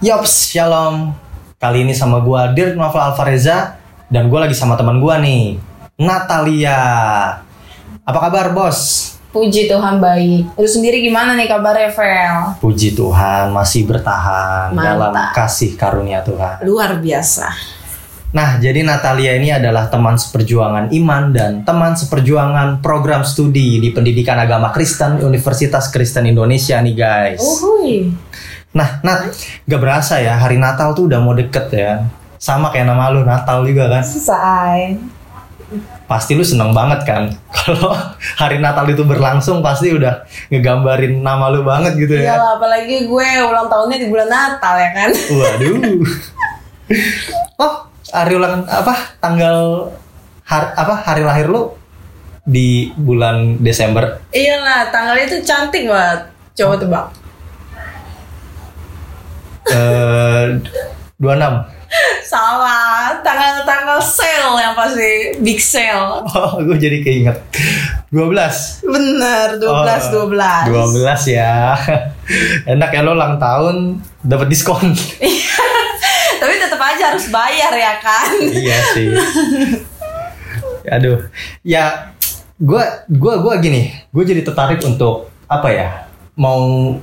Yops, 0.00 0.48
shalom. 0.48 1.12
Kali 1.60 1.84
ini 1.84 1.92
sama 1.92 2.24
gua 2.24 2.48
Dirk 2.56 2.72
Novel 2.72 3.04
Alvareza 3.04 3.76
dan 4.08 4.32
gua 4.32 4.48
lagi 4.48 4.56
sama 4.56 4.72
teman 4.72 4.96
gua 4.96 5.20
nih, 5.20 5.60
Natalia. 6.00 6.80
Apa 8.08 8.16
kabar, 8.16 8.56
Bos? 8.56 9.12
Puji 9.28 9.68
Tuhan 9.68 10.00
baik. 10.00 10.56
Lu 10.56 10.64
sendiri 10.64 11.04
gimana 11.04 11.36
nih 11.36 11.44
kabarnya, 11.44 11.92
Vel? 11.92 12.56
Puji 12.64 12.96
Tuhan 12.96 13.52
masih 13.52 13.84
bertahan 13.84 14.72
Mantap. 14.72 14.88
dalam 14.88 15.12
kasih 15.36 15.76
karunia 15.76 16.24
Tuhan. 16.24 16.64
Luar 16.64 16.96
biasa. 16.96 17.52
Nah, 18.32 18.56
jadi 18.56 18.80
Natalia 18.80 19.36
ini 19.36 19.52
adalah 19.52 19.92
teman 19.92 20.16
seperjuangan 20.16 20.96
iman 20.96 21.24
dan 21.28 21.60
teman 21.60 21.92
seperjuangan 21.92 22.80
program 22.80 23.20
studi 23.20 23.84
di 23.84 23.92
Pendidikan 23.92 24.40
Agama 24.40 24.72
Kristen 24.72 25.20
Universitas 25.20 25.92
Kristen 25.92 26.24
Indonesia 26.24 26.80
nih, 26.80 26.94
guys. 26.96 27.42
Uhuy. 27.44 28.16
Nah, 28.70 29.02
Nat, 29.02 29.34
gak 29.66 29.80
berasa 29.82 30.22
ya 30.22 30.38
hari 30.38 30.54
Natal 30.54 30.94
tuh 30.94 31.10
udah 31.10 31.18
mau 31.18 31.34
deket 31.34 31.74
ya. 31.74 32.06
Sama 32.38 32.70
kayak 32.70 32.86
nama 32.86 33.10
lu 33.10 33.26
Natal 33.26 33.66
juga 33.66 33.90
kan. 33.90 34.02
Selesai. 34.06 34.94
Pasti 36.06 36.38
lu 36.38 36.46
seneng 36.46 36.70
banget 36.70 37.02
kan. 37.02 37.34
Kalau 37.56 37.98
hari 38.38 38.62
Natal 38.62 38.86
itu 38.86 39.02
berlangsung 39.02 39.58
pasti 39.58 39.90
udah 39.90 40.22
ngegambarin 40.54 41.18
nama 41.18 41.50
lu 41.50 41.66
banget 41.66 41.98
gitu 41.98 42.14
ya. 42.14 42.38
Iyalah, 42.38 42.62
apalagi 42.62 43.10
gue 43.10 43.28
ulang 43.42 43.66
tahunnya 43.66 43.98
di 43.98 44.06
bulan 44.06 44.28
Natal 44.30 44.74
ya 44.78 44.90
kan. 44.94 45.10
Waduh. 45.38 45.76
oh, 47.58 47.74
hari 48.14 48.32
ulang 48.38 48.70
apa? 48.70 48.94
Tanggal 49.18 49.90
har, 50.46 50.62
apa? 50.78 50.94
Hari 51.10 51.26
lahir 51.26 51.50
lu 51.50 51.74
di 52.46 52.94
bulan 52.94 53.58
Desember. 53.58 54.22
Iyalah, 54.30 54.94
tanggalnya 54.94 55.26
itu 55.26 55.38
cantik 55.42 55.90
banget. 55.90 56.30
Coba 56.54 56.78
tebak. 56.78 57.19
Eh 59.70 60.46
26. 61.16 61.78
Salah, 62.22 63.18
tanggal-tanggal 63.20 63.98
sale 63.98 64.54
yang 64.56 64.72
pasti 64.72 65.10
big 65.42 65.58
sale. 65.58 66.22
Oh, 66.24 66.62
gue 66.62 66.78
jadi 66.78 67.02
keinget. 67.02 67.34
12. 68.08 68.86
Bener, 68.86 69.58
12 69.58 70.14
Oh, 70.14 70.30
12. 70.30 70.70
12 70.70 71.34
ya. 71.34 71.74
Enak 72.72 72.90
ya 72.90 73.02
lo 73.02 73.12
ulang 73.12 73.36
tahun 73.36 73.98
dapat 74.22 74.46
diskon. 74.46 74.94
Tapi 76.40 76.54
tetap 76.56 76.80
aja 76.80 77.12
harus 77.12 77.26
bayar 77.28 77.74
ya 77.74 77.94
kan. 77.98 78.30
iya 78.40 78.78
sih. 78.94 79.10
Aduh. 80.88 81.26
Ya 81.60 82.14
gua 82.56 83.04
gua 83.10 83.42
gua 83.42 83.54
gini, 83.58 83.92
gue 84.08 84.24
jadi 84.24 84.40
tertarik 84.40 84.80
untuk 84.80 85.28
apa 85.44 85.68
ya? 85.68 85.88
Mau 86.32 86.96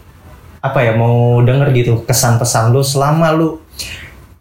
apa 0.70 0.84
ya? 0.84 0.94
Mau 0.96 1.40
denger 1.44 1.72
gitu 1.72 2.04
kesan 2.04 2.36
pesan 2.36 2.76
lu 2.76 2.84
selama 2.84 3.32
lu 3.32 3.64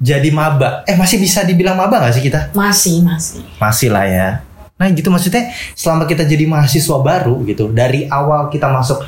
jadi 0.02 0.28
maba. 0.34 0.84
Eh 0.84 0.98
masih 0.98 1.16
bisa 1.22 1.46
dibilang 1.46 1.78
maba 1.78 2.02
gak 2.02 2.18
sih 2.18 2.24
kita? 2.26 2.52
Masih, 2.52 3.00
masih. 3.00 3.40
Masih 3.56 3.88
lah 3.88 4.04
ya. 4.04 4.28
Nah 4.76 4.92
gitu 4.92 5.08
maksudnya 5.08 5.48
selama 5.72 6.04
kita 6.04 6.28
jadi 6.28 6.44
mahasiswa 6.44 7.00
baru 7.00 7.40
gitu 7.48 7.72
dari 7.72 8.04
awal 8.12 8.52
kita 8.52 8.68
masuk 8.68 9.00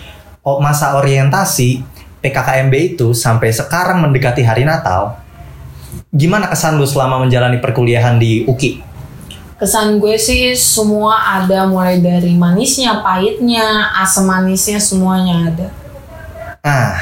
masa 0.65 0.97
orientasi 0.97 1.85
PKKMB 2.25 2.75
itu 2.97 3.13
sampai 3.13 3.53
sekarang 3.53 4.01
mendekati 4.01 4.41
hari 4.41 4.65
Natal. 4.65 5.21
Gimana 6.09 6.49
kesan 6.49 6.81
lu 6.81 6.89
selama 6.89 7.21
menjalani 7.21 7.61
perkuliahan 7.61 8.17
di 8.17 8.49
UKI? 8.49 8.81
Kesan 9.61 10.01
gue 10.01 10.17
sih 10.17 10.57
semua 10.57 11.43
ada 11.43 11.69
mulai 11.69 12.01
dari 12.01 12.33
manisnya, 12.33 13.05
pahitnya, 13.05 13.93
asam 14.01 14.25
manisnya 14.31 14.81
semuanya 14.81 15.53
ada. 15.53 15.69
Ah, 16.69 17.01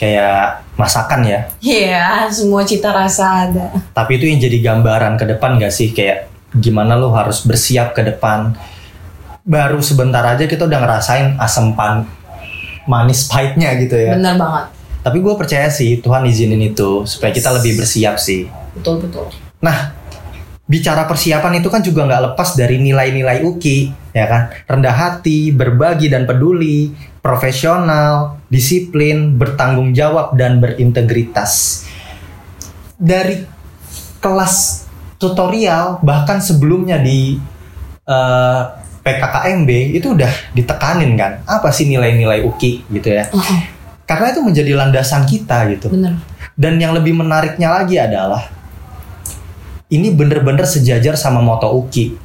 kayak 0.00 0.64
masakan 0.80 1.20
ya. 1.28 1.40
Iya, 1.60 2.32
semua 2.32 2.64
cita 2.64 2.96
rasa 2.96 3.44
ada. 3.44 3.68
Tapi 3.92 4.16
itu 4.16 4.24
yang 4.24 4.40
jadi 4.40 4.58
gambaran 4.72 5.20
ke 5.20 5.28
depan 5.36 5.60
gak 5.60 5.68
sih? 5.68 5.92
Kayak 5.92 6.32
gimana 6.56 6.96
lu 6.96 7.12
harus 7.12 7.44
bersiap 7.44 7.92
ke 7.92 8.00
depan. 8.00 8.56
Baru 9.44 9.84
sebentar 9.84 10.24
aja 10.24 10.48
kita 10.48 10.64
udah 10.64 10.80
ngerasain 10.80 11.36
asam 11.36 11.76
pan 11.76 12.08
manis 12.88 13.28
pahitnya 13.28 13.76
gitu 13.76 14.00
ya. 14.00 14.16
Bener 14.16 14.40
banget. 14.40 14.72
Tapi 15.04 15.20
gue 15.20 15.34
percaya 15.36 15.68
sih 15.68 16.00
Tuhan 16.00 16.24
izinin 16.24 16.64
itu 16.64 17.04
supaya 17.04 17.28
kita 17.28 17.52
lebih 17.52 17.76
bersiap 17.76 18.16
sih. 18.16 18.48
Betul 18.72 19.04
betul. 19.04 19.28
Nah, 19.60 19.92
bicara 20.64 21.04
persiapan 21.04 21.60
itu 21.60 21.68
kan 21.68 21.84
juga 21.84 22.08
nggak 22.08 22.32
lepas 22.32 22.56
dari 22.56 22.80
nilai-nilai 22.80 23.44
UKI, 23.44 24.03
ya 24.14 24.24
kan? 24.30 24.42
Rendah 24.70 24.94
hati, 24.94 25.50
berbagi 25.50 26.06
dan 26.08 26.24
peduli, 26.24 26.94
profesional, 27.18 28.38
disiplin, 28.46 29.34
bertanggung 29.34 29.90
jawab 29.92 30.38
dan 30.38 30.62
berintegritas. 30.62 31.84
Dari 32.94 33.42
kelas 34.22 34.86
tutorial 35.18 36.00
bahkan 36.00 36.38
sebelumnya 36.40 36.96
di 36.96 37.36
eh, 38.06 38.62
PKKMB 39.04 39.70
itu 40.00 40.16
udah 40.16 40.32
ditekanin 40.56 41.12
kan 41.12 41.44
apa 41.44 41.68
sih 41.68 41.84
nilai-nilai 41.84 42.40
UKI 42.40 42.88
gitu 42.88 43.08
ya 43.12 43.28
Heeh, 43.28 43.60
karena 44.08 44.32
itu 44.32 44.40
menjadi 44.40 44.72
landasan 44.80 45.28
kita 45.28 45.68
gitu 45.76 45.92
bener. 45.92 46.16
dan 46.56 46.80
yang 46.80 46.96
lebih 46.96 47.12
menariknya 47.12 47.68
lagi 47.68 48.00
adalah 48.00 48.48
ini 49.92 50.08
bener-bener 50.10 50.64
sejajar 50.66 51.14
sama 51.14 51.38
moto 51.44 51.68
UKI. 51.70 52.16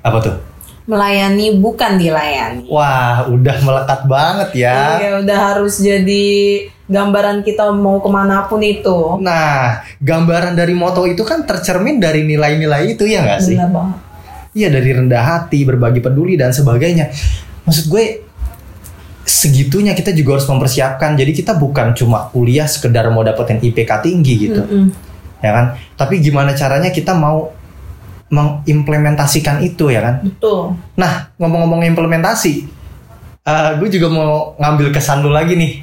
Apa 0.00 0.18
tuh? 0.24 0.36
Melayani 0.90 1.54
bukan 1.54 2.02
dilayani. 2.02 2.66
Wah, 2.66 3.30
udah 3.30 3.56
melekat 3.62 4.00
banget 4.10 4.50
ya. 4.66 4.98
Iya, 4.98 5.10
udah 5.22 5.38
harus 5.38 5.78
jadi 5.78 6.26
gambaran 6.90 7.46
kita 7.46 7.70
mau 7.70 8.02
ke 8.02 8.10
mana 8.10 8.50
pun 8.50 8.58
itu. 8.58 9.22
Nah, 9.22 9.86
gambaran 10.02 10.58
dari 10.58 10.74
moto 10.74 11.06
itu 11.06 11.22
kan 11.22 11.46
tercermin 11.46 12.02
dari 12.02 12.26
nilai-nilai 12.26 12.98
itu 12.98 13.06
ya 13.06 13.22
nggak 13.22 13.38
sih? 13.38 13.54
Bener 13.54 13.70
banget. 13.70 13.98
Iya, 14.50 14.68
dari 14.74 14.90
rendah 14.90 15.22
hati, 15.22 15.62
berbagi 15.62 16.02
peduli 16.02 16.34
dan 16.34 16.50
sebagainya. 16.50 17.14
Maksud 17.62 17.86
gue 17.86 18.26
segitunya 19.22 19.94
kita 19.94 20.10
juga 20.10 20.42
harus 20.42 20.50
mempersiapkan. 20.50 21.14
Jadi 21.14 21.30
kita 21.30 21.54
bukan 21.54 21.94
cuma 21.94 22.26
kuliah 22.34 22.66
sekedar 22.66 23.06
mau 23.14 23.22
dapetin 23.22 23.62
IPK 23.62 23.90
tinggi 24.02 24.50
gitu. 24.50 24.58
Mm-mm. 24.66 24.90
ya 25.38 25.54
kan? 25.54 25.66
Tapi 25.94 26.18
gimana 26.18 26.50
caranya 26.58 26.90
kita 26.90 27.14
mau 27.14 27.54
mengimplementasikan 28.30 29.60
itu 29.60 29.90
ya 29.90 30.00
kan? 30.00 30.14
Betul. 30.22 30.78
Nah, 30.94 31.34
ngomong-ngomong 31.36 31.82
implementasi, 31.90 32.64
eh, 33.42 33.70
gue 33.76 33.88
juga 33.90 34.08
mau 34.08 34.54
ngambil 34.56 34.94
kesan 34.94 35.26
lu 35.26 35.34
lagi 35.34 35.58
nih 35.58 35.82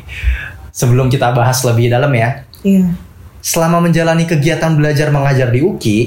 sebelum 0.72 1.12
kita 1.12 1.36
bahas 1.36 1.62
lebih 1.68 1.92
dalam 1.92 2.10
ya. 2.16 2.48
Iya. 2.64 2.88
Selama 3.44 3.84
menjalani 3.84 4.24
kegiatan 4.24 4.74
belajar 4.80 5.12
mengajar 5.12 5.52
di 5.52 5.60
UKI, 5.60 6.00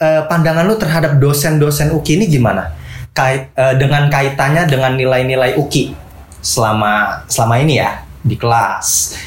eh, 0.00 0.22
pandangan 0.24 0.64
lu 0.64 0.80
terhadap 0.80 1.20
dosen-dosen 1.20 1.92
UKI 1.92 2.24
ini 2.24 2.26
gimana? 2.26 2.72
Kait 3.12 3.52
eh, 3.52 3.74
dengan 3.76 4.08
kaitannya 4.08 4.64
dengan 4.64 4.96
nilai-nilai 4.96 5.60
UKI 5.60 5.92
selama 6.40 7.24
selama 7.28 7.60
ini 7.60 7.76
ya 7.82 8.00
di 8.24 8.36
kelas. 8.40 9.18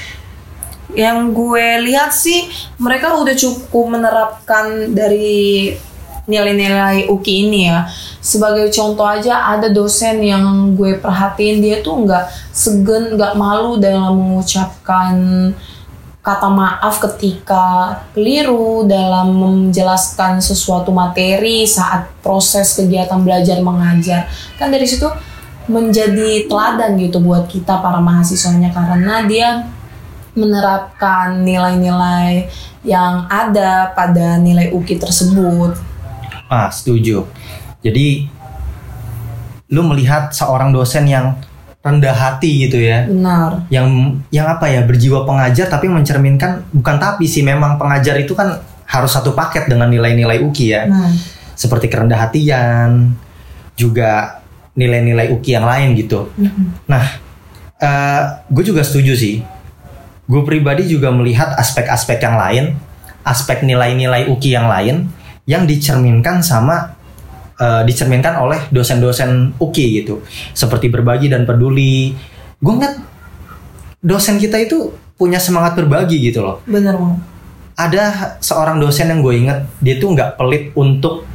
Yang 0.92 1.18
gue 1.32 1.68
lihat 1.88 2.12
sih 2.12 2.48
mereka 2.80 3.16
udah 3.16 3.36
cukup 3.36 3.86
menerapkan 3.96 4.92
dari 4.92 5.72
nilai-nilai 6.30 7.10
UKI 7.10 7.36
ini 7.48 7.62
ya. 7.68 7.88
Sebagai 8.22 8.70
contoh 8.70 9.08
aja 9.08 9.52
ada 9.52 9.68
dosen 9.74 10.22
yang 10.22 10.78
gue 10.78 11.02
perhatiin 11.02 11.60
dia 11.60 11.82
tuh 11.82 12.06
nggak 12.06 12.26
segen, 12.54 13.18
nggak 13.18 13.34
malu 13.36 13.82
dalam 13.82 14.16
mengucapkan 14.16 15.16
kata 16.22 16.54
maaf 16.54 17.02
ketika 17.02 17.98
keliru 18.14 18.86
dalam 18.86 19.34
menjelaskan 19.34 20.38
sesuatu 20.38 20.94
materi 20.94 21.66
saat 21.66 22.14
proses 22.22 22.78
kegiatan 22.78 23.18
belajar 23.26 23.58
mengajar. 23.66 24.30
Kan 24.62 24.70
dari 24.70 24.86
situ 24.86 25.10
menjadi 25.66 26.46
teladan 26.46 26.98
gitu 27.02 27.18
buat 27.22 27.50
kita 27.50 27.82
para 27.82 27.98
mahasiswanya 27.98 28.70
karena 28.70 29.26
dia 29.26 29.66
menerapkan 30.34 31.44
nilai-nilai 31.44 32.48
yang 32.82 33.28
ada 33.28 33.92
pada 33.92 34.40
nilai 34.40 34.72
UKI 34.72 34.98
tersebut. 34.98 35.76
Ah, 36.48 36.72
setuju. 36.72 37.28
Jadi 37.84 38.28
lu 39.72 39.82
melihat 39.88 40.32
seorang 40.36 40.76
dosen 40.76 41.08
yang 41.08 41.40
rendah 41.82 42.14
hati 42.14 42.68
gitu 42.70 42.78
ya. 42.78 43.10
Benar. 43.10 43.66
Yang 43.74 43.88
yang 44.30 44.48
apa 44.48 44.70
ya, 44.70 44.86
berjiwa 44.86 45.26
pengajar 45.26 45.68
tapi 45.68 45.90
mencerminkan 45.90 46.68
bukan 46.72 46.96
tapi 47.02 47.26
sih 47.26 47.42
memang 47.42 47.80
pengajar 47.82 48.20
itu 48.22 48.38
kan 48.38 48.62
harus 48.86 49.12
satu 49.16 49.32
paket 49.32 49.72
dengan 49.72 49.88
nilai-nilai 49.88 50.44
UKI 50.44 50.68
ya. 50.68 50.82
Nah, 50.88 51.12
Seperti 51.56 51.88
kerendah 51.88 52.18
hatian, 52.18 53.14
juga 53.78 54.42
nilai-nilai 54.76 55.30
UKI 55.32 55.52
yang 55.62 55.68
lain 55.68 55.90
gitu. 56.00 56.32
mm-mm. 56.38 56.66
Nah, 56.88 57.06
eh 57.82 58.22
gue 58.50 58.64
juga 58.66 58.82
setuju 58.86 59.14
sih. 59.18 59.42
Gue 60.32 60.48
pribadi 60.48 60.88
juga 60.88 61.12
melihat 61.12 61.52
aspek-aspek 61.60 62.24
yang 62.24 62.40
lain, 62.40 62.80
aspek 63.28 63.68
nilai-nilai 63.68 64.32
UKI 64.32 64.52
yang 64.56 64.72
lain 64.72 65.12
yang 65.44 65.68
dicerminkan 65.68 66.40
sama 66.40 66.96
eh, 67.60 67.84
dicerminkan 67.84 68.40
oleh 68.40 68.72
dosen-dosen 68.72 69.60
UKI 69.60 70.08
gitu, 70.08 70.24
seperti 70.56 70.88
berbagi 70.88 71.28
dan 71.28 71.44
peduli. 71.44 72.16
Gue 72.64 72.74
ngeliat 72.80 72.96
dosen 74.00 74.40
kita 74.40 74.56
itu 74.56 74.96
punya 75.20 75.38
semangat 75.38 75.76
berbagi 75.76 76.18
gitu 76.32 76.48
loh. 76.48 76.64
Bener 76.64 76.96
banget. 76.96 77.20
Ada 77.76 78.04
seorang 78.40 78.80
dosen 78.80 79.12
yang 79.12 79.20
gue 79.20 79.36
inget, 79.36 79.60
dia 79.84 80.00
tuh 80.00 80.16
nggak 80.16 80.40
pelit 80.40 80.72
untuk 80.80 81.28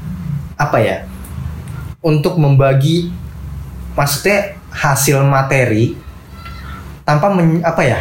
apa 0.56 0.80
ya? 0.80 0.96
Untuk 2.00 2.40
membagi, 2.40 3.12
maksudnya 3.92 4.56
hasil 4.72 5.20
materi 5.20 5.92
tanpa 7.04 7.28
men- 7.28 7.60
apa 7.60 7.82
ya? 7.84 8.00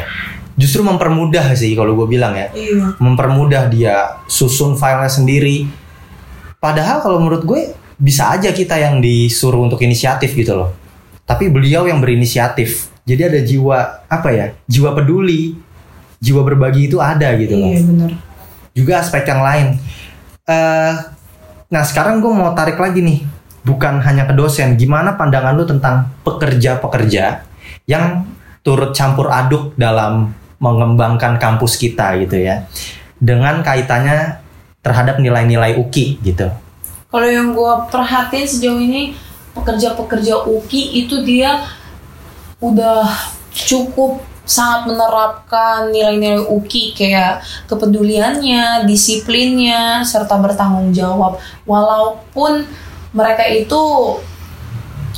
Justru 0.55 0.87
mempermudah 0.87 1.51
sih 1.51 1.75
kalau 1.75 1.99
gue 1.99 2.07
bilang 2.07 2.31
ya 2.31 2.47
Iya. 2.55 2.95
mempermudah 2.95 3.67
dia 3.67 4.23
susun 4.25 4.79
filenya 4.79 5.11
sendiri. 5.11 5.67
Padahal 6.63 7.03
kalau 7.03 7.19
menurut 7.19 7.43
gue 7.43 7.61
bisa 7.99 8.31
aja 8.31 8.55
kita 8.55 8.79
yang 8.79 9.03
disuruh 9.03 9.67
untuk 9.67 9.83
inisiatif 9.83 10.31
gitu 10.31 10.55
loh. 10.55 10.71
Tapi 11.27 11.51
beliau 11.51 11.85
yang 11.85 11.99
berinisiatif. 11.99 12.87
Jadi 13.03 13.21
ada 13.21 13.39
jiwa 13.43 13.77
apa 14.07 14.29
ya? 14.31 14.45
Jiwa 14.65 14.95
peduli, 14.95 15.59
jiwa 16.23 16.41
berbagi 16.41 16.87
itu 16.87 16.97
ada 17.03 17.35
gitu 17.35 17.59
loh. 17.59 17.69
Iya 17.75 17.81
bener. 17.83 18.11
Juga 18.71 19.03
aspek 19.03 19.23
yang 19.27 19.43
lain. 19.43 19.67
eh 20.45 20.93
nah 21.65 21.81
sekarang 21.81 22.21
gue 22.21 22.29
mau 22.29 22.53
tarik 22.53 22.77
lagi 22.77 23.01
nih, 23.01 23.25
bukan 23.65 23.99
hanya 24.05 24.23
ke 24.29 24.33
dosen. 24.37 24.77
Gimana 24.77 25.17
pandangan 25.17 25.57
lu 25.57 25.65
tentang 25.65 26.13
pekerja-pekerja 26.23 27.43
yang 27.89 28.23
turut 28.61 28.93
campur 28.93 29.29
aduk 29.29 29.73
dalam 29.77 30.33
mengembangkan 30.59 31.37
kampus 31.37 31.75
kita 31.79 32.15
gitu 32.23 32.39
ya, 32.39 32.65
dengan 33.19 33.63
kaitannya 33.63 34.39
terhadap 34.85 35.17
nilai-nilai 35.17 35.81
UKI 35.81 36.21
gitu. 36.21 36.47
Kalau 37.09 37.27
yang 37.31 37.55
gue 37.55 37.73
perhatiin 37.89 38.47
sejauh 38.47 38.81
ini 38.81 39.15
pekerja-pekerja 39.55 40.45
UKI 40.45 41.07
itu 41.07 41.23
dia 41.23 41.63
udah 42.59 43.07
cukup 43.55 44.19
sangat 44.45 44.93
menerapkan 44.93 45.89
nilai-nilai 45.89 46.45
UKI 46.45 46.93
kayak 46.93 47.41
kepeduliannya, 47.65 48.85
disiplinnya, 48.85 50.05
serta 50.05 50.37
bertanggung 50.37 50.93
jawab. 50.93 51.41
Walaupun 51.65 52.67
mereka 53.15 53.47
itu 53.49 53.81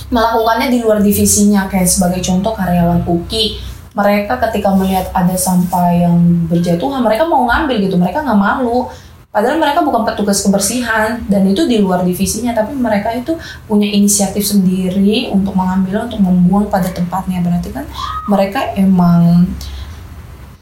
melakukannya 0.08 0.72
di 0.72 0.80
luar 0.80 1.04
divisinya 1.04 1.68
kayak 1.68 1.90
sebagai 1.90 2.24
contoh 2.24 2.56
karyawan 2.56 3.04
UKI 3.04 3.60
mereka 3.98 4.38
ketika 4.48 4.70
melihat 4.78 5.10
ada 5.10 5.34
sampah 5.34 5.90
yang 5.90 6.46
berjatuhan 6.46 7.02
mereka 7.02 7.26
mau 7.26 7.50
ngambil 7.50 7.90
gitu 7.90 7.98
mereka 7.98 8.22
nggak 8.22 8.38
malu. 8.38 8.86
Padahal 9.28 9.60
mereka 9.62 9.86
bukan 9.86 10.02
petugas 10.02 10.42
kebersihan 10.42 11.22
dan 11.30 11.46
itu 11.46 11.70
di 11.70 11.78
luar 11.78 12.02
divisinya 12.02 12.58
tapi 12.58 12.74
mereka 12.74 13.14
itu 13.14 13.38
punya 13.70 13.86
inisiatif 13.86 14.42
sendiri 14.46 15.30
untuk 15.30 15.54
mengambil 15.54 16.10
untuk 16.10 16.22
membuang 16.22 16.70
pada 16.70 16.90
tempatnya. 16.90 17.42
Berarti 17.42 17.70
kan 17.70 17.86
mereka 18.30 18.74
emang 18.74 19.46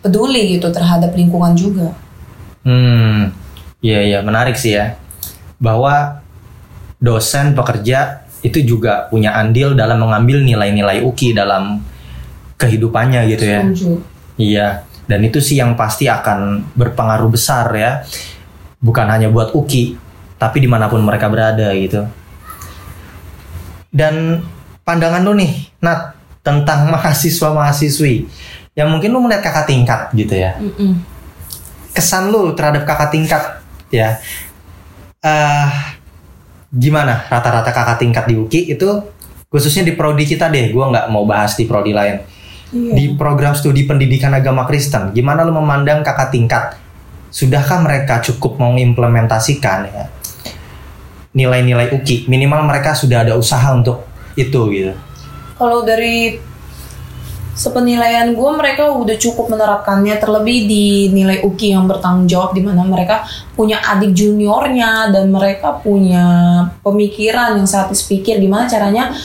peduli 0.03 0.59
gitu 0.59 0.71
terhadap 0.71 1.15
lingkungan 1.15 1.55
juga. 1.55 1.95
Hmm, 2.65 3.31
iya 3.79 4.01
iya 4.01 4.19
menarik 4.25 4.57
sih 4.57 4.75
ya, 4.75 4.97
bahwa 5.61 6.19
dosen 6.99 7.53
pekerja 7.53 8.25
itu 8.41 8.61
juga 8.65 9.07
punya 9.07 9.33
andil 9.37 9.77
dalam 9.77 10.01
mengambil 10.01 10.41
nilai-nilai 10.41 11.05
UKI 11.05 11.37
dalam 11.37 11.81
kehidupannya 12.55 13.27
gitu 13.31 13.45
ya. 13.45 13.61
Setuju. 13.63 13.91
Iya, 14.35 14.67
dan 15.07 15.19
itu 15.23 15.39
sih 15.39 15.59
yang 15.59 15.79
pasti 15.79 16.07
akan 16.11 16.71
berpengaruh 16.75 17.29
besar 17.31 17.71
ya. 17.75 18.03
Bukan 18.79 19.07
hanya 19.07 19.31
buat 19.31 19.55
UKI, 19.55 19.95
tapi 20.35 20.61
di 20.63 20.69
mana 20.69 20.91
pun 20.91 21.01
mereka 21.01 21.31
berada 21.31 21.71
gitu. 21.73 22.05
Dan 23.89 24.43
pandangan 24.83 25.23
lu 25.23 25.33
nih, 25.39 25.71
Nat, 25.79 26.13
tentang 26.43 26.87
mahasiswa-mahasiswi 26.93 28.27
yang 28.75 28.91
mungkin 28.91 29.15
lu 29.15 29.23
melihat 29.23 29.49
kakak 29.51 29.71
tingkat 29.71 30.11
gitu 30.11 30.35
ya. 30.35 30.59
Mm-mm. 30.59 30.99
Kesan 31.95 32.27
lu 32.27 32.51
terhadap 32.51 32.83
kakak 32.83 33.09
tingkat 33.15 33.43
ya. 33.87 34.19
eh 35.25 35.69
gimana 36.69 37.25
rata-rata 37.31 37.73
kakak 37.73 37.97
tingkat 37.97 38.29
di 38.29 38.37
UKI 38.37 38.77
itu 38.77 38.89
khususnya 39.49 39.87
di 39.87 39.97
prodi 39.97 40.27
kita 40.27 40.51
deh, 40.53 40.69
gua 40.69 40.91
nggak 40.93 41.07
mau 41.09 41.25
bahas 41.25 41.57
di 41.57 41.65
prodi 41.65 41.95
lain 41.95 42.21
Iya. 42.75 42.91
di 42.91 43.05
program 43.15 43.55
studi 43.55 43.87
pendidikan 43.87 44.35
agama 44.35 44.67
Kristen, 44.67 45.15
gimana 45.15 45.47
lu 45.47 45.55
memandang 45.55 46.03
kakak 46.03 46.35
tingkat? 46.35 46.75
Sudahkah 47.31 47.79
mereka 47.79 48.19
cukup 48.19 48.59
mengimplementasikan 48.59 49.79
ya 49.87 50.05
nilai-nilai 51.31 51.95
UKI? 51.95 52.27
Minimal 52.27 52.67
mereka 52.67 52.91
sudah 52.91 53.23
ada 53.23 53.39
usaha 53.39 53.63
untuk 53.71 54.03
itu 54.35 54.59
gitu. 54.75 54.91
Kalau 55.55 55.87
dari 55.87 56.35
sepenilaian 57.55 58.35
gue 58.35 58.51
mereka 58.59 58.91
udah 58.91 59.15
cukup 59.15 59.47
menerapkannya 59.55 60.19
terlebih 60.19 60.67
di 60.67 60.85
nilai 61.15 61.39
UKI 61.47 61.79
yang 61.79 61.87
bertanggung 61.87 62.27
jawab 62.27 62.51
di 62.51 62.59
mana 62.59 62.83
mereka 62.83 63.23
punya 63.55 63.79
adik 63.79 64.11
juniornya 64.11 65.15
dan 65.15 65.31
mereka 65.31 65.79
punya 65.79 66.27
pemikiran 66.83 67.55
yang 67.55 67.63
sangat 67.63 67.95
pikir 68.11 68.43
gimana 68.43 68.67
caranya 68.67 69.15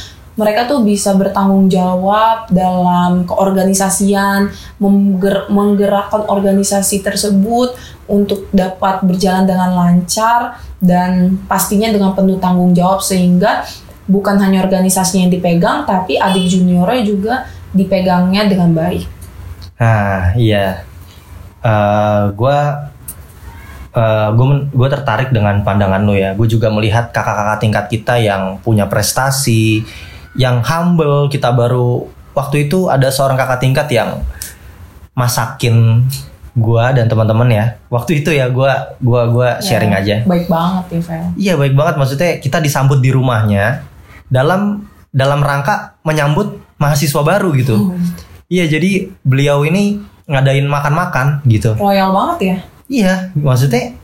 mereka 0.40 0.64
tuh 0.64 0.80
bisa 0.80 1.12
bertanggung 1.12 1.68
jawab 1.68 2.48
dalam 2.48 3.28
keorganisasian 3.28 4.48
mengger- 4.80 5.52
menggerakkan 5.52 6.24
organisasi 6.24 7.04
tersebut 7.04 7.76
untuk 8.08 8.48
dapat 8.48 9.04
berjalan 9.04 9.44
dengan 9.44 9.76
lancar 9.76 10.56
dan 10.80 11.36
pastinya 11.44 11.92
dengan 11.92 12.16
penuh 12.16 12.40
tanggung 12.40 12.72
jawab 12.72 13.04
sehingga 13.04 13.68
bukan 14.08 14.40
hanya 14.40 14.64
organisasinya 14.64 15.28
yang 15.28 15.34
dipegang 15.36 15.84
tapi 15.84 16.16
adik 16.16 16.48
juniornya 16.48 17.04
juga 17.04 17.34
dipegangnya 17.76 18.48
dengan 18.48 18.72
baik. 18.72 19.04
Nah, 19.76 20.32
iya. 20.40 20.88
Eh 21.60 22.22
gua 22.32 22.88
gue 24.30 24.46
gue 24.70 24.88
tertarik 24.88 25.34
dengan 25.34 25.62
pandangan 25.66 26.02
lo 26.06 26.14
ya. 26.14 26.34
Gue 26.38 26.46
juga 26.46 26.70
melihat 26.70 27.10
kakak-kakak 27.10 27.58
tingkat 27.58 27.84
kita 27.90 28.14
yang 28.22 28.62
punya 28.62 28.86
prestasi, 28.86 29.82
yang 30.34 30.62
humble. 30.62 31.26
Kita 31.28 31.50
baru 31.54 32.06
waktu 32.34 32.70
itu 32.70 32.86
ada 32.86 33.10
seorang 33.10 33.34
kakak 33.34 33.60
tingkat 33.62 33.86
yang 33.90 34.22
masakin 35.14 36.06
gua 36.54 36.90
dan 36.90 37.06
teman-teman 37.06 37.48
ya. 37.50 37.64
Waktu 37.88 38.22
itu 38.22 38.30
ya 38.34 38.50
gua 38.50 38.94
gua 38.98 39.26
gua 39.30 39.48
sharing 39.62 39.94
Ya, 39.94 39.98
aja. 40.02 40.16
Baik 40.26 40.46
banget 40.50 40.84
ya, 40.90 41.00
Vel. 41.06 41.24
Iya 41.38 41.52
baik 41.56 41.74
banget 41.78 41.94
maksudnya 41.96 42.30
kita 42.42 42.58
disambut 42.58 42.98
di 42.98 43.10
rumahnya 43.14 43.86
dalam 44.30 44.86
dalam 45.10 45.42
rangka 45.42 45.98
menyambut 46.02 46.58
mahasiswa 46.78 47.22
baru 47.22 47.54
gitu. 47.54 47.76
Hmm. 47.76 48.02
Iya 48.50 48.66
jadi 48.66 49.10
beliau 49.22 49.62
ini 49.62 50.02
ngadain 50.26 50.66
makan-makan 50.66 51.42
gitu. 51.46 51.74
Royal 51.78 52.10
banget 52.10 52.38
ya. 52.42 52.56
Iya 52.90 53.14
maksudnya 53.38 53.94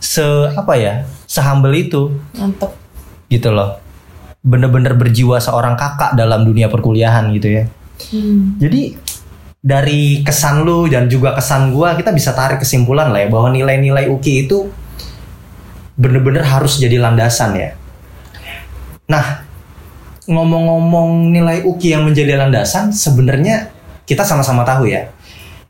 se 0.00 0.22
apa 0.54 0.74
ya 0.78 1.04
sehumble 1.26 1.74
itu 1.74 2.14
Mantep. 2.38 2.70
gitu 3.28 3.50
loh. 3.50 3.78
Bener-bener 4.40 4.96
berjiwa 4.96 5.36
seorang 5.36 5.76
kakak 5.76 6.16
dalam 6.16 6.48
dunia 6.48 6.72
perkuliahan 6.72 7.28
gitu 7.36 7.48
ya. 7.60 7.64
Hmm. 8.10 8.56
Jadi 8.56 8.96
dari 9.60 10.24
kesan 10.24 10.64
lu 10.64 10.88
dan 10.88 11.04
juga 11.04 11.36
kesan 11.36 11.76
gua 11.76 11.92
kita 11.92 12.16
bisa 12.16 12.32
tarik 12.32 12.64
kesimpulan 12.64 13.12
lah 13.12 13.20
ya 13.20 13.28
bahwa 13.28 13.52
nilai-nilai 13.52 14.08
UKI 14.08 14.48
itu 14.48 14.72
bener-bener 16.00 16.40
harus 16.40 16.80
jadi 16.80 16.96
landasan 16.96 17.52
ya. 17.60 17.76
Nah, 19.04 19.44
ngomong-ngomong 20.24 21.28
nilai 21.28 21.60
UKI 21.68 22.00
yang 22.00 22.08
menjadi 22.08 22.40
landasan 22.40 22.88
sebenarnya 22.96 23.68
kita 24.08 24.24
sama-sama 24.24 24.64
tahu 24.64 24.88
ya. 24.88 25.12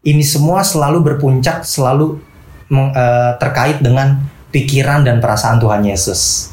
Ini 0.07 0.23
semua 0.23 0.63
selalu 0.63 1.03
berpuncak 1.03 1.67
selalu 1.67 2.23
meng- 2.71 2.95
eh, 2.95 3.33
terkait 3.43 3.83
dengan 3.83 4.23
pikiran 4.55 5.03
dan 5.03 5.19
perasaan 5.19 5.59
Tuhan 5.59 5.83
Yesus. 5.83 6.53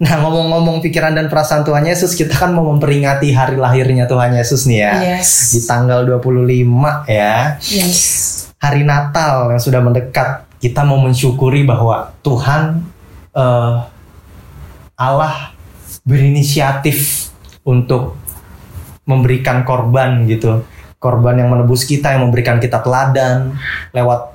Nah, 0.00 0.16
ngomong-ngomong 0.16 0.80
pikiran 0.80 1.12
dan 1.12 1.28
perasaan 1.28 1.60
Tuhan 1.60 1.84
Yesus, 1.84 2.16
kita 2.16 2.32
kan 2.32 2.56
mau 2.56 2.64
memperingati 2.72 3.36
hari 3.36 3.60
lahirnya 3.60 4.08
Tuhan 4.08 4.32
Yesus 4.32 4.64
nih 4.64 4.80
ya 4.80 4.92
Yes. 5.20 5.52
di 5.52 5.60
tanggal 5.68 6.08
25 6.08 7.04
ya 7.04 7.60
Yes. 7.60 8.00
hari 8.56 8.88
Natal 8.88 9.52
yang 9.52 9.60
sudah 9.60 9.84
mendekat 9.84 10.48
kita 10.56 10.88
mau 10.88 10.96
mensyukuri 10.96 11.68
bahwa 11.68 12.16
Tuhan 12.24 12.80
eh, 13.36 13.76
Allah 14.96 15.52
berinisiatif 16.04 17.28
untuk 17.60 18.16
memberikan 19.04 19.68
korban 19.68 20.24
gitu 20.24 20.64
korban 20.96 21.36
yang 21.36 21.52
menebus 21.52 21.84
kita 21.84 22.16
yang 22.16 22.24
memberikan 22.24 22.56
kita 22.56 22.80
teladan 22.80 23.52
lewat 23.92 24.32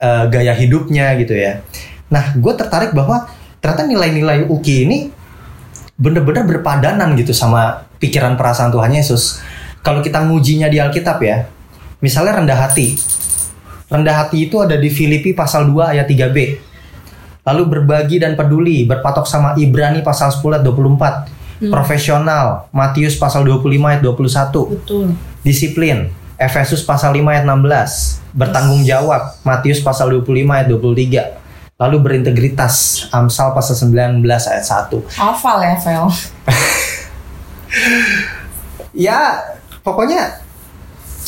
eh, 0.00 0.24
gaya 0.32 0.56
hidupnya 0.56 1.16
gitu 1.20 1.36
ya 1.36 1.60
nah 2.08 2.32
gue 2.32 2.52
tertarik 2.56 2.96
bahwa 2.96 3.28
ternyata 3.60 3.84
nilai-nilai 3.88 4.46
UKI 4.46 4.76
ini 4.86 4.98
bener-bener 5.96 6.44
berpadanan 6.44 7.16
gitu 7.16 7.32
sama 7.32 7.88
pikiran 7.96 8.36
perasaan 8.36 8.68
Tuhan 8.68 8.92
Yesus. 8.92 9.40
Kalau 9.80 10.04
kita 10.04 10.20
ngujinya 10.28 10.68
di 10.68 10.76
Alkitab 10.82 11.18
ya, 11.24 11.48
misalnya 12.04 12.42
rendah 12.42 12.58
hati. 12.58 12.98
Rendah 13.86 14.26
hati 14.26 14.50
itu 14.50 14.58
ada 14.60 14.74
di 14.76 14.90
Filipi 14.90 15.32
pasal 15.32 15.70
2 15.70 15.94
ayat 15.96 16.06
3b. 16.10 16.38
Lalu 17.46 17.62
berbagi 17.70 18.18
dan 18.18 18.34
peduli, 18.34 18.82
berpatok 18.82 19.24
sama 19.24 19.54
Ibrani 19.54 20.02
pasal 20.02 20.34
10 20.34 20.58
ayat 20.58 20.64
24. 20.66 21.70
Profesional, 21.70 22.68
Matius 22.74 23.16
pasal 23.16 23.46
25 23.46 23.80
ayat 23.88 24.02
21. 24.02 24.74
Betul. 24.76 25.06
Disiplin, 25.40 26.10
Efesus 26.36 26.84
pasal 26.84 27.16
5 27.16 27.32
ayat 27.32 27.46
16, 27.48 28.20
bertanggung 28.34 28.82
jawab. 28.84 29.38
Matius 29.46 29.80
pasal 29.80 30.12
25 30.12 30.52
ayat 30.52 30.66
23. 30.68 31.45
Lalu 31.76 31.96
berintegritas. 32.00 33.06
Amsal 33.12 33.52
pasal 33.52 33.76
19 33.76 34.24
ayat 34.24 34.64
1. 34.64 34.96
Hafal 35.20 35.58
ya, 35.60 35.74
Vel. 35.76 36.04
Ya, 38.96 39.36
pokoknya 39.84 40.40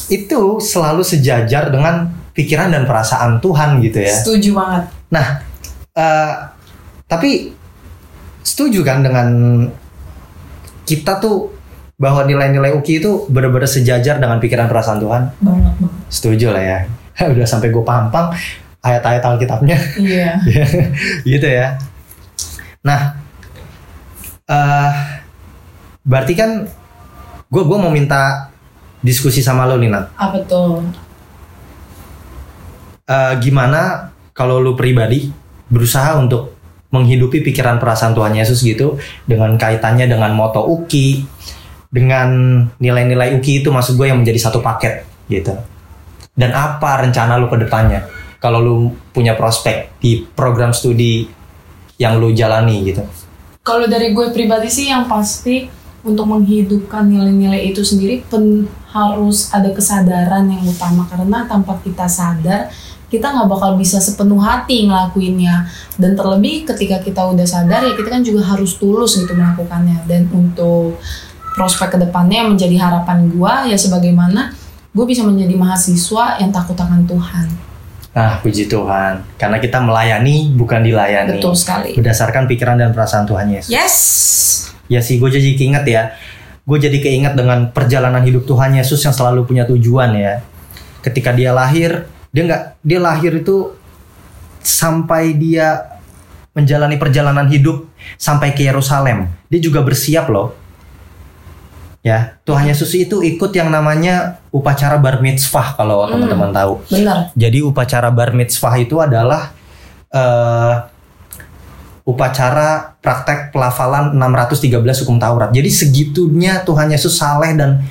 itu 0.08 0.56
selalu 0.56 1.04
sejajar 1.04 1.68
dengan 1.68 2.08
pikiran 2.32 2.72
dan 2.72 2.88
perasaan 2.88 3.44
Tuhan 3.44 3.84
gitu 3.84 4.00
ya. 4.00 4.14
Setuju 4.24 4.56
banget. 4.56 4.82
Nah, 5.12 5.26
eh, 5.92 6.34
tapi 7.04 7.52
setuju 8.40 8.80
kan 8.80 9.04
dengan 9.04 9.28
kita 10.88 11.20
tuh 11.20 11.52
bahwa 12.00 12.24
nilai-nilai 12.24 12.72
UKI 12.72 13.04
itu 13.04 13.12
benar-benar 13.28 13.68
sejajar 13.68 14.16
dengan 14.16 14.40
pikiran 14.40 14.64
perasaan 14.64 15.02
Tuhan? 15.02 15.22
Banget, 15.44 15.74
banget. 15.76 16.00
Setuju 16.08 16.56
lah 16.56 16.64
ya. 16.64 16.78
Udah 17.36 17.44
sampai 17.44 17.68
gue 17.68 17.84
pampang 17.84 18.32
ayat-ayat 18.88 19.22
Alkitabnya 19.22 19.78
Iya. 20.00 20.40
gitu 21.36 21.48
ya. 21.48 21.76
Nah, 22.80 23.14
eh 24.48 24.92
berarti 26.08 26.32
kan 26.32 26.64
gue 27.48 27.62
gua 27.64 27.78
mau 27.80 27.92
minta 27.92 28.48
diskusi 29.04 29.44
sama 29.44 29.68
lo 29.68 29.76
nih 29.76 29.90
Nat. 29.92 30.08
Apa 30.16 30.38
tuh? 30.48 30.80
Eh, 33.08 33.34
gimana 33.40 34.12
kalau 34.36 34.60
lu 34.60 34.76
pribadi 34.76 35.32
berusaha 35.72 36.16
untuk 36.20 36.52
menghidupi 36.88 37.44
pikiran 37.44 37.76
perasaan 37.76 38.16
Tuhan 38.16 38.32
Yesus 38.36 38.64
gitu 38.64 38.96
dengan 39.28 39.56
kaitannya 39.60 40.08
dengan 40.08 40.32
moto 40.32 40.64
UKI 40.64 41.24
dengan 41.88 42.28
nilai-nilai 42.80 43.36
UKI 43.40 43.64
itu 43.64 43.68
maksud 43.68 43.96
gue 43.96 44.08
yang 44.08 44.20
menjadi 44.20 44.48
satu 44.48 44.60
paket 44.64 45.04
gitu 45.28 45.52
dan 46.32 46.52
apa 46.56 47.04
rencana 47.04 47.36
lu 47.36 47.48
ke 47.48 47.60
depannya 47.60 48.04
kalau 48.38 48.62
lu 48.62 48.76
punya 49.10 49.34
prospek 49.34 49.98
di 49.98 50.22
program 50.22 50.70
studi 50.70 51.26
yang 51.98 52.22
lu 52.22 52.30
jalani 52.30 52.86
gitu. 52.86 53.02
Kalau 53.66 53.84
dari 53.90 54.14
gue 54.14 54.30
pribadi 54.30 54.70
sih 54.70 54.88
yang 54.88 55.10
pasti 55.10 55.66
untuk 56.06 56.30
menghidupkan 56.30 57.04
nilai-nilai 57.04 57.68
itu 57.68 57.82
sendiri 57.82 58.22
pen, 58.30 58.70
harus 58.94 59.50
ada 59.50 59.68
kesadaran 59.74 60.46
yang 60.46 60.62
utama. 60.64 61.04
Karena 61.10 61.44
tanpa 61.44 61.76
kita 61.82 62.06
sadar 62.06 62.70
kita 63.08 63.32
nggak 63.32 63.48
bakal 63.48 63.74
bisa 63.74 63.98
sepenuh 63.98 64.38
hati 64.38 64.86
ngelakuinnya. 64.86 65.66
Dan 65.98 66.14
terlebih 66.14 66.64
ketika 66.64 67.02
kita 67.02 67.26
udah 67.28 67.44
sadar 67.44 67.82
ya 67.82 67.92
kita 67.98 68.08
kan 68.08 68.22
juga 68.22 68.46
harus 68.46 68.78
tulus 68.78 69.18
gitu 69.18 69.34
melakukannya. 69.34 70.06
Dan 70.06 70.30
untuk 70.30 70.96
prospek 71.58 71.98
ke 71.98 72.08
depannya 72.08 72.46
menjadi 72.46 72.78
harapan 72.78 73.26
gue 73.34 73.74
ya 73.74 73.76
sebagaimana 73.76 74.54
gue 74.94 75.04
bisa 75.04 75.26
menjadi 75.26 75.58
mahasiswa 75.58 76.38
yang 76.38 76.54
takut 76.54 76.78
akan 76.78 77.02
Tuhan 77.04 77.67
nah 78.18 78.42
puji 78.42 78.66
Tuhan 78.66 79.22
karena 79.38 79.62
kita 79.62 79.78
melayani 79.78 80.50
bukan 80.58 80.82
dilayani 80.82 81.38
betul 81.38 81.54
sekali 81.54 81.94
berdasarkan 81.94 82.50
pikiran 82.50 82.74
dan 82.82 82.90
perasaan 82.90 83.30
Tuhan 83.30 83.46
Yesus 83.54 83.70
yes 83.70 83.96
Ya 84.88 85.04
sih, 85.04 85.20
gue 85.20 85.28
jadi 85.28 85.52
keinget 85.54 85.84
ya. 85.84 86.02
Gue 86.64 86.80
jadi 86.80 86.96
keinget 87.00 87.36
dengan 87.36 87.72
perjalanan 87.72 88.24
hidup 88.24 88.48
Tuhan 88.48 88.76
Yesus 88.76 89.00
yang 89.04 89.12
selalu 89.12 89.44
punya 89.44 89.68
tujuan 89.68 90.16
ya. 90.16 90.40
Ketika 91.04 91.32
dia 91.32 91.52
lahir, 91.52 92.08
dia 92.32 92.42
nggak 92.44 92.62
dia 92.80 93.00
lahir 93.00 93.32
itu 93.40 93.72
sampai 94.64 95.36
dia 95.36 96.00
menjalani 96.52 96.96
perjalanan 96.98 97.46
hidup 97.48 97.88
sampai 98.16 98.56
ke 98.56 98.64
Yerusalem. 98.64 99.28
Dia 99.52 99.60
juga 99.60 99.84
bersiap 99.84 100.28
loh. 100.32 100.56
Ya, 102.08 102.40
Tuhan 102.48 102.64
Yesus 102.64 102.88
itu 102.96 103.20
ikut 103.20 103.52
yang 103.52 103.68
namanya 103.68 104.40
upacara 104.48 104.96
bar 104.96 105.20
mitzvah 105.20 105.76
kalau 105.76 106.08
teman-teman 106.08 106.48
tahu. 106.56 106.80
benar 106.88 107.28
Jadi 107.36 107.60
upacara 107.60 108.08
bar 108.08 108.32
mitzvah 108.32 108.74
itu 108.80 108.96
adalah 108.96 109.52
eh, 110.08 110.74
upacara 112.08 112.96
praktek 113.04 113.52
pelafalan 113.52 114.16
613 114.16 115.04
hukum 115.04 115.20
Taurat. 115.20 115.52
Jadi 115.52 115.68
segitunya 115.68 116.64
Tuhan 116.64 116.88
Yesus 116.88 117.20
saleh 117.20 117.52
dan 117.52 117.84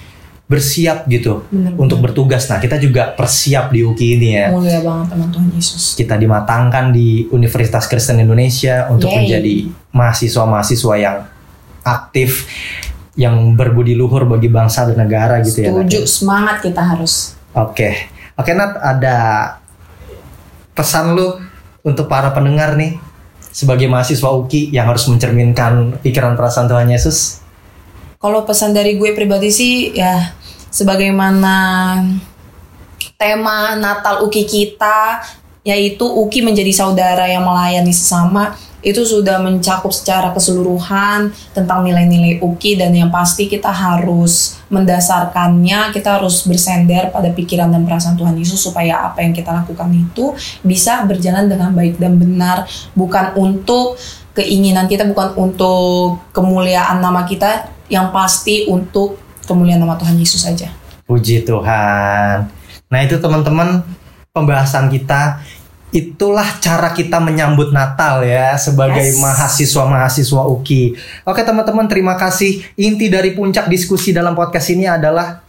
bersiap 0.47 1.05
gitu 1.11 1.43
Benar, 1.51 1.75
untuk 1.75 1.99
bertugas. 1.99 2.47
Nah, 2.47 2.57
kita 2.57 2.79
juga 2.79 3.11
persiap 3.13 3.69
di 3.69 3.83
UKI 3.83 4.09
ini 4.15 4.29
ya. 4.31 4.47
mulia 4.49 4.79
banget 4.79 5.11
teman 5.11 5.27
Tuhan 5.27 5.47
Yesus 5.51 5.93
Kita 5.99 6.15
dimatangkan 6.15 6.95
di 6.95 7.27
Universitas 7.35 7.85
Kristen 7.85 8.23
Indonesia 8.23 8.87
untuk 8.87 9.11
Yeay. 9.11 9.27
menjadi 9.27 9.55
mahasiswa-mahasiswa 9.91 10.93
yang 10.97 11.17
aktif 11.83 12.47
yang 13.17 13.57
berbudi 13.57 13.97
luhur 13.97 14.29
bagi 14.29 14.47
bangsa 14.47 14.85
dan 14.85 15.01
negara 15.01 15.41
gitu 15.41 15.65
ya. 15.65 15.73
Nat. 15.73 15.89
Setuju, 15.89 15.99
semangat 16.05 16.57
kita 16.61 16.81
harus. 16.85 17.33
Oke. 17.57 18.13
Oke 18.37 18.53
Nat, 18.53 18.77
ada 18.77 19.17
pesan 20.77 21.17
lu 21.17 21.41
untuk 21.81 22.05
para 22.05 22.29
pendengar 22.29 22.77
nih 22.77 23.01
sebagai 23.49 23.89
mahasiswa 23.89 24.29
UKI 24.29 24.69
yang 24.69 24.85
harus 24.85 25.09
mencerminkan 25.09 25.97
pikiran 26.05 26.37
perasaan 26.37 26.69
Tuhan 26.69 26.93
Yesus? 26.93 27.41
Kalau 28.21 28.45
pesan 28.45 28.77
dari 28.77 29.01
gue 29.01 29.17
pribadi 29.17 29.49
sih 29.49 29.97
ya 29.97 30.37
sebagaimana 30.69 31.97
tema 33.17 33.73
Natal 33.73 34.21
UKI 34.29 34.45
kita 34.45 35.25
yaitu 35.65 36.05
UKI 36.05 36.45
menjadi 36.45 36.69
saudara 36.69 37.25
yang 37.25 37.41
melayani 37.41 37.89
sesama 37.89 38.53
itu 38.85 39.01
sudah 39.01 39.41
mencakup 39.41 39.89
secara 39.89 40.29
keseluruhan 40.31 41.33
tentang 41.51 41.81
nilai-nilai 41.81 42.37
UKI 42.37 42.77
dan 42.77 42.93
yang 42.93 43.09
pasti 43.09 43.49
kita 43.49 43.73
harus 43.73 44.61
mendasarkannya 44.69 45.89
kita 45.95 46.21
harus 46.21 46.45
bersender 46.45 47.09
pada 47.09 47.33
pikiran 47.33 47.73
dan 47.73 47.87
perasaan 47.87 48.19
Tuhan 48.19 48.37
Yesus 48.37 48.61
supaya 48.61 49.09
apa 49.09 49.25
yang 49.25 49.33
kita 49.33 49.49
lakukan 49.49 49.89
itu 49.95 50.37
bisa 50.61 51.01
berjalan 51.09 51.49
dengan 51.49 51.73
baik 51.73 51.97
dan 51.97 52.21
benar 52.21 52.69
bukan 52.93 53.33
untuk 53.33 53.97
keinginan 54.37 54.85
kita 54.85 55.09
bukan 55.09 55.33
untuk 55.33 56.21
kemuliaan 56.29 57.01
nama 57.01 57.25
kita 57.25 57.73
yang 57.89 58.13
pasti 58.13 58.69
untuk 58.69 59.17
kemuliaan 59.49 59.81
nama 59.81 59.97
Tuhan 59.97 60.13
Yesus 60.19 60.45
saja. 60.45 60.69
Puji 61.07 61.47
Tuhan. 61.47 62.45
Nah 62.91 62.99
itu 63.01 63.17
teman-teman 63.17 63.81
pembahasan 64.35 64.91
kita. 64.93 65.41
Itulah 65.97 66.61
cara 66.61 66.93
kita 66.93 67.17
menyambut 67.17 67.73
Natal 67.73 68.21
ya 68.21 68.53
sebagai 68.53 69.01
Yes. 69.01 69.17
mahasiswa-mahasiswa 69.17 70.45
UKI. 70.45 70.93
Oke 71.25 71.41
teman-teman 71.41 71.89
terima 71.89 72.13
kasih. 72.13 72.61
Inti 72.77 73.09
dari 73.09 73.33
puncak 73.33 73.65
diskusi 73.65 74.13
dalam 74.13 74.37
podcast 74.37 74.69
ini 74.69 74.85
adalah 74.85 75.41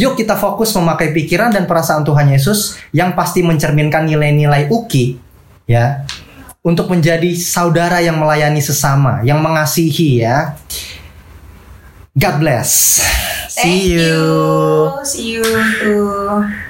Yuk 0.00 0.16
kita 0.16 0.40
fokus 0.40 0.72
memakai 0.72 1.12
pikiran 1.12 1.52
dan 1.52 1.68
perasaan 1.68 2.00
Tuhan 2.00 2.32
Yesus 2.32 2.80
yang 2.96 3.12
pasti 3.12 3.44
mencerminkan 3.44 4.08
nilai-nilai 4.08 4.72
UKI 4.72 5.20
ya 5.68 6.08
untuk 6.64 6.88
menjadi 6.88 7.28
saudara 7.36 8.00
yang 8.00 8.16
melayani 8.16 8.64
sesama, 8.64 9.20
yang 9.28 9.44
mengasihi 9.44 10.24
ya. 10.24 10.56
God 12.16 12.36
bless. 12.40 13.04
See 13.52 13.60
Thank 13.60 14.00
you. 14.00 14.24
See 15.04 15.36
you. 15.36 16.69